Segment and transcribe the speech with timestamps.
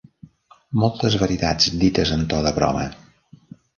[0.83, 2.87] Moltes veritats dites en to de broma.